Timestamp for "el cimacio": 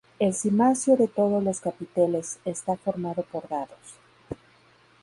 0.17-0.97